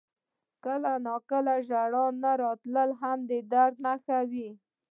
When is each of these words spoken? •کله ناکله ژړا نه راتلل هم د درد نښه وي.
•کله 0.65 0.91
ناکله 1.05 1.53
ژړا 1.67 2.05
نه 2.23 2.31
راتلل 2.43 2.89
هم 3.01 3.17
د 3.29 3.31
درد 3.51 3.75
نښه 3.85 4.19
وي. 4.31 4.49